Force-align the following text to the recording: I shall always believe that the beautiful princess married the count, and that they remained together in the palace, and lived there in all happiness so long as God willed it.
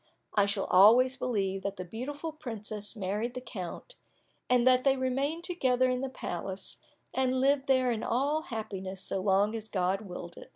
I 0.33 0.47
shall 0.47 0.63
always 0.65 1.15
believe 1.15 1.61
that 1.61 1.75
the 1.77 1.85
beautiful 1.85 2.31
princess 2.31 2.95
married 2.95 3.35
the 3.35 3.39
count, 3.39 3.97
and 4.49 4.65
that 4.65 4.83
they 4.83 4.97
remained 4.97 5.43
together 5.43 5.91
in 5.91 6.01
the 6.01 6.09
palace, 6.09 6.77
and 7.13 7.39
lived 7.39 7.67
there 7.67 7.91
in 7.91 8.01
all 8.01 8.41
happiness 8.45 8.99
so 8.99 9.19
long 9.21 9.53
as 9.55 9.69
God 9.69 10.01
willed 10.01 10.37
it. 10.37 10.49